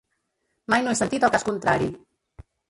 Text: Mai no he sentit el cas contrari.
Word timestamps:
Mai 0.73 0.81
no 0.87 0.93
he 0.93 0.97
sentit 1.01 1.27
el 1.29 1.35
cas 1.37 1.45
contrari. 1.51 1.93